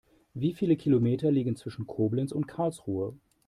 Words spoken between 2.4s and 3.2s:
Karlsruhe?